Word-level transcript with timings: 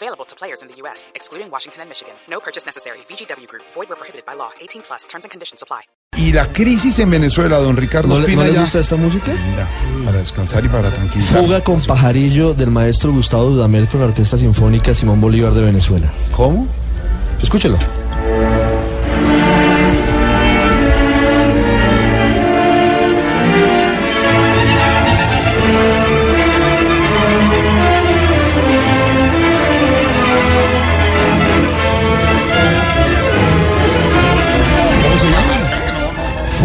Available 0.00 0.24
to 0.26 0.36
players 0.36 0.62
in 0.62 0.68
the 0.68 0.76
U.S., 0.82 1.10
excluding 1.16 1.50
Washington 1.50 1.82
and 1.82 1.88
Michigan. 1.90 2.14
No 2.30 2.38
purchase 2.38 2.64
necessary. 2.64 2.98
VGW 3.10 3.48
Group. 3.48 3.64
Void 3.74 3.88
where 3.88 3.96
prohibited 3.98 4.24
by 4.24 4.34
law. 4.36 4.50
18 4.60 4.82
plus. 4.86 5.08
Terms 5.08 5.24
and 5.24 5.30
conditions 5.32 5.60
apply. 5.60 5.80
Y 6.16 6.30
la 6.32 6.46
crisis 6.52 6.98
en 7.00 7.10
Venezuela, 7.10 7.58
don 7.58 7.76
Ricardo 7.76 8.08
¿No 8.08 8.14
le, 8.14 8.20
Espina 8.20 8.42
no 8.42 8.48
le 8.48 8.54
ya- 8.54 8.60
gusta 8.60 8.78
esta 8.78 8.94
música? 8.96 9.32
Para 10.04 10.18
descansar 10.18 10.64
y 10.64 10.68
para 10.68 10.92
tranquilizar. 10.92 11.42
Fuga 11.42 11.62
con 11.64 11.82
pajarillo 11.82 12.54
del 12.54 12.70
maestro 12.70 13.10
Gustavo 13.12 13.50
Dudamel 13.50 13.88
con 13.88 13.98
la 14.00 14.06
Orquesta 14.06 14.36
Sinfónica 14.38 14.94
Simón 14.94 15.20
Bolívar 15.20 15.52
de 15.52 15.62
Venezuela. 15.64 16.08
¿Cómo? 16.34 16.66
Escúchelo. 17.42 17.76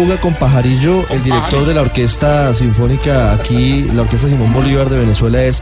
Fuga 0.00 0.18
con 0.18 0.32
pajarillo, 0.32 1.04
el 1.10 1.22
director 1.22 1.66
de 1.66 1.74
la 1.74 1.82
Orquesta 1.82 2.54
Sinfónica 2.54 3.34
aquí, 3.34 3.82
la 3.94 4.00
Orquesta 4.00 4.28
Simón 4.28 4.50
Bolívar 4.50 4.88
de 4.88 4.98
Venezuela 4.98 5.42
es 5.44 5.60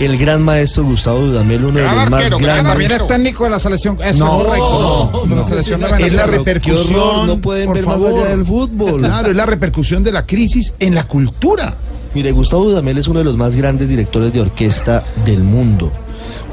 el 0.00 0.18
gran 0.18 0.42
maestro 0.42 0.82
Gustavo 0.82 1.20
Dudamel, 1.20 1.66
uno 1.66 1.78
de 1.78 1.84
los 1.84 1.94
más 2.10 2.28
También 2.28 2.42
grandes. 2.64 2.90
es 2.90 3.06
técnico 3.06 3.44
de 3.44 3.50
la 3.50 3.60
selección. 3.60 3.96
Eso 4.02 4.24
No, 4.24 4.40
es 4.40 4.44
correcto. 4.60 5.22
de 5.28 5.36
la 5.36 5.44
selección 5.44 5.78
de 5.80 5.86
es 5.86 5.92
la 5.92 5.96
Venezuela. 5.98 6.24
Pero 6.26 6.42
qué 6.42 6.50
repercusión. 6.72 7.00
horror, 7.00 7.26
no 7.28 7.38
pueden 7.38 7.66
por 7.66 7.76
ver 7.76 7.86
más 7.86 7.94
favor. 7.94 8.20
allá 8.20 8.28
del 8.30 8.44
fútbol. 8.44 9.00
Claro, 9.06 9.30
es 9.30 9.36
la 9.36 9.46
repercusión 9.46 10.02
de 10.02 10.10
la 10.10 10.26
crisis 10.26 10.74
en 10.80 10.96
la 10.96 11.04
cultura. 11.04 11.76
Mire, 12.12 12.32
Gustavo 12.32 12.64
Dudamel 12.64 12.98
es 12.98 13.06
uno 13.06 13.20
de 13.20 13.24
los 13.24 13.36
más 13.36 13.54
grandes 13.54 13.88
directores 13.88 14.32
de 14.32 14.40
orquesta 14.40 15.04
del 15.24 15.44
mundo. 15.44 15.92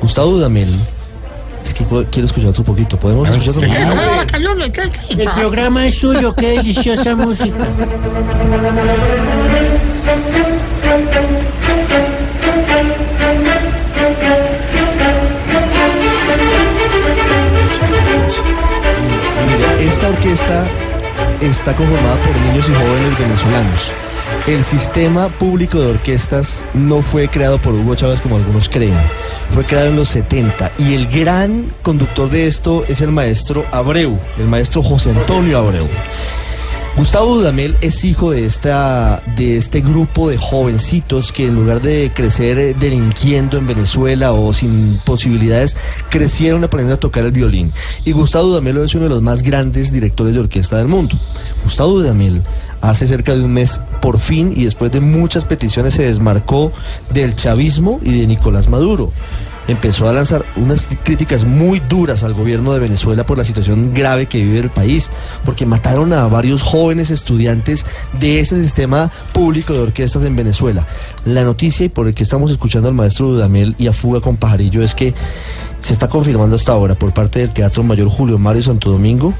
Gustavo 0.04 0.30
Dudamel, 0.34 0.70
es 1.74 1.80
que 1.80 2.06
quiero 2.12 2.26
escuchar 2.26 2.50
otro 2.50 2.64
poquito, 2.64 2.98
¿podemos 2.98 3.28
escuchar 3.30 3.50
otro 3.50 3.62
poquito? 3.62 4.82
El 5.10 5.32
programa 5.32 5.88
es 5.88 5.96
suyo, 5.96 6.34
qué 6.36 6.58
deliciosa 6.58 7.16
música. 7.16 7.68
Esta 19.80 20.10
orquesta 20.10 20.66
está 21.42 21.76
conformada 21.76 22.16
por 22.18 22.36
niños 22.36 22.70
y 22.70 22.74
jóvenes 22.74 23.20
venezolanos. 23.20 23.94
El 24.48 24.66
sistema 24.66 25.30
público 25.30 25.80
de 25.80 25.88
orquestas 25.88 26.64
no 26.74 27.02
fue 27.02 27.30
creado 27.30 27.60
por 27.60 27.74
Hugo 27.74 27.96
Chávez 27.96 28.20
como 28.20 28.36
algunos 28.36 28.68
creen. 28.68 28.98
Fue 29.54 29.64
creado 29.64 29.88
en 29.90 29.96
los 29.96 30.10
70 30.10 30.74
y 30.78 30.96
el 30.96 31.08
gran 31.08 31.72
conductor 31.82 32.30
de 32.30 32.48
esto 32.48 32.84
es 32.90 33.00
el 33.00 33.12
maestro 33.12 33.66
Abreu, 33.72 34.20
el 34.38 34.48
maestro 34.48 34.84
José 34.84 35.12
Antonio 35.12 35.60
Abreu. 35.60 35.88
Gustavo 36.96 37.36
Dudamel 37.38 37.76
es 37.82 38.04
hijo 38.04 38.32
de, 38.32 38.46
esta, 38.46 39.24
de 39.36 39.58
este 39.58 39.82
grupo 39.82 40.30
de 40.30 40.38
jovencitos 40.38 41.32
que 41.32 41.48
en 41.48 41.56
lugar 41.56 41.82
de 41.82 42.12
crecer 42.14 42.60
eh, 42.60 42.76
delinquiendo 42.80 43.58
en 43.58 43.66
Venezuela 43.66 44.34
o 44.34 44.54
sin 44.54 45.00
posibilidades, 45.04 45.76
crecieron 46.10 46.64
aprendiendo 46.64 46.96
a 46.96 47.00
tocar 47.00 47.24
el 47.24 47.32
violín. 47.32 47.74
Y 48.06 48.12
Gustavo 48.12 48.50
Dudamel 48.50 48.78
es 48.78 48.94
uno 48.94 49.06
de 49.06 49.10
los 49.10 49.24
más 49.24 49.42
grandes 49.42 49.92
directores 49.92 50.36
de 50.36 50.42
orquesta 50.42 50.78
del 50.78 50.88
mundo. 50.88 51.18
Gustavo 51.64 51.94
Dudamel 51.94 52.44
hace 52.84 53.08
cerca 53.08 53.34
de 53.34 53.44
un 53.44 53.54
mes, 53.54 53.80
por 54.02 54.20
fin 54.20 54.54
y 54.56 54.66
después 54.66 54.92
de 54.92 55.00
muchas 55.00 55.46
peticiones, 55.46 55.96
se 55.96 56.04
desmarcó 56.04 56.72
del 57.12 57.36
chavismo 57.36 58.00
y 58.04 58.20
de 58.20 58.28
Nicolás 58.28 58.68
Maduro 58.68 59.12
empezó 59.68 60.10
a 60.10 60.14
lanzar 60.14 60.44
unas 60.56 60.90
críticas 61.04 61.46
muy 61.46 61.80
duras 61.80 62.24
al 62.24 62.34
gobierno 62.34 62.74
de 62.74 62.80
Venezuela 62.80 63.26
por 63.26 63.38
la 63.38 63.46
situación 63.46 63.94
grave 63.94 64.26
que 64.26 64.40
vive 64.42 64.60
el 64.60 64.70
país, 64.70 65.10
porque 65.46 65.66
mataron 65.66 66.12
a 66.14 66.28
varios 66.28 66.62
jóvenes 66.62 67.12
estudiantes 67.12 67.86
de 68.20 68.40
ese 68.40 68.62
sistema 68.62 69.10
público 69.32 69.74
de 69.74 69.80
orquestas 69.80 70.24
en 70.24 70.36
Venezuela. 70.36 70.86
La 71.26 71.44
noticia 71.44 71.86
y 71.86 71.90
por 71.90 72.08
el 72.08 72.14
que 72.14 72.24
estamos 72.24 72.52
escuchando 72.52 72.90
al 72.90 72.94
maestro 72.94 73.28
Dudamel 73.28 73.76
y 73.78 73.88
a 73.88 73.94
Fuga 73.94 74.20
con 74.20 74.38
Pajarillo 74.38 74.84
es 74.84 74.96
que 74.96 75.14
se 75.82 75.94
está 75.94 76.10
confirmando 76.10 76.56
hasta 76.56 76.74
ahora 76.74 76.96
por 76.96 77.14
parte 77.14 77.40
del 77.40 77.54
Teatro 77.54 77.84
Mayor 77.84 78.10
Julio 78.10 78.38
Mario 78.38 78.64
Santo 78.64 78.92
Domingo 78.92 79.34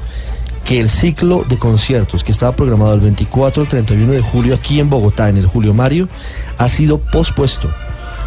que 0.64 0.80
el 0.80 0.88
ciclo 0.88 1.44
de 1.48 1.58
conciertos 1.58 2.24
que 2.24 2.32
estaba 2.32 2.56
programado 2.56 2.94
el 2.94 3.00
24 3.00 3.62
al 3.62 3.68
31 3.68 4.12
de 4.12 4.20
julio 4.20 4.54
aquí 4.54 4.80
en 4.80 4.88
Bogotá, 4.88 5.28
en 5.28 5.36
el 5.36 5.46
Julio 5.46 5.74
Mario, 5.74 6.08
ha 6.58 6.68
sido 6.68 6.98
pospuesto. 6.98 7.70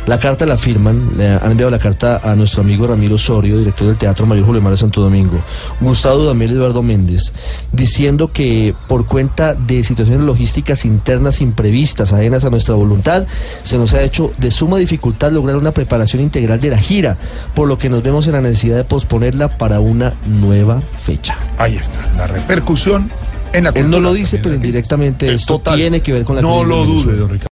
La 0.07 0.19
carta 0.19 0.45
la 0.45 0.57
firman, 0.57 1.17
le 1.17 1.27
han 1.27 1.51
enviado 1.51 1.69
la 1.69 1.79
carta 1.79 2.21
a 2.23 2.33
nuestro 2.33 2.61
amigo 2.61 2.87
Ramiro 2.87 3.15
Osorio, 3.15 3.57
director 3.57 3.87
del 3.87 3.97
Teatro 3.97 4.25
Mayor 4.25 4.45
Julio 4.45 4.61
Mario 4.61 4.77
Santo 4.77 5.01
Domingo, 5.01 5.37
Gustavo 5.81 6.33
y 6.33 6.43
Eduardo 6.45 6.81
Méndez, 6.81 7.33
diciendo 7.73 8.31
que 8.31 8.73
por 8.87 9.05
cuenta 9.05 9.53
de 9.53 9.83
situaciones 9.83 10.25
logísticas 10.25 10.85
internas 10.85 11.41
imprevistas, 11.41 12.13
ajenas 12.13 12.45
a 12.45 12.49
nuestra 12.49 12.75
voluntad, 12.75 13.27
se 13.63 13.77
nos 13.77 13.93
ha 13.93 14.01
hecho 14.01 14.31
de 14.37 14.49
suma 14.49 14.77
dificultad 14.77 15.31
lograr 15.33 15.57
una 15.57 15.71
preparación 15.71 16.23
integral 16.23 16.61
de 16.61 16.69
la 16.69 16.77
gira, 16.77 17.17
por 17.53 17.67
lo 17.67 17.77
que 17.77 17.89
nos 17.89 18.01
vemos 18.01 18.27
en 18.27 18.33
la 18.33 18.41
necesidad 18.41 18.77
de 18.77 18.85
posponerla 18.85 19.57
para 19.57 19.81
una 19.81 20.13
nueva 20.25 20.81
fecha. 21.01 21.37
Ahí 21.57 21.75
está, 21.75 21.99
la 22.15 22.27
repercusión 22.27 23.11
en 23.53 23.63
la. 23.65 23.69
Él 23.71 23.89
no 23.89 23.99
lo 23.99 24.13
dice, 24.13 24.39
pero 24.41 24.55
indirectamente 24.55 25.27
Es 25.27 25.41
esto 25.41 25.57
total. 25.57 25.75
tiene 25.75 26.01
que 26.01 26.13
ver 26.13 26.23
con 26.23 26.35
la 26.35 26.41
No 26.41 26.63
lo 26.63 26.81
de 26.81 26.87
dude, 26.87 27.15
don 27.15 27.29
Ricardo. 27.29 27.45